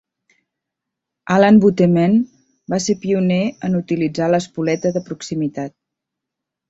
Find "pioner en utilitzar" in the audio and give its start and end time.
3.03-4.33